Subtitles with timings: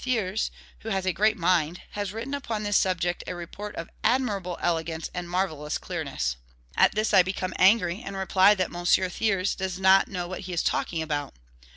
[0.03, 0.49] Thiers,
[0.79, 5.11] who has a great mind, has written upon this subject a report of admirable elegance
[5.13, 6.37] and marvellous clearness.
[6.75, 8.83] At this I become angry, and reply that M.
[8.83, 11.35] Thiers does not know what he is talking about.